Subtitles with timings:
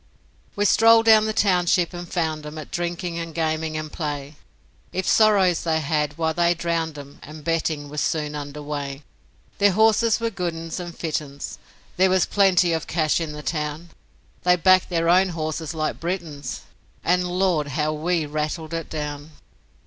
[0.55, 4.35] We strolled down the township and found 'em At drinking and gaming and play;
[4.91, 9.03] If sorrows they had, why they drowned 'em, And betting was soon under way.
[9.59, 11.59] Their horses were good 'uns and fit 'uns,
[11.97, 13.91] There was plenty of cash in the town;
[14.41, 16.61] They backed their own horses like Britons,
[17.03, 17.67] And, Lord!
[17.67, 19.29] how WE rattled it down!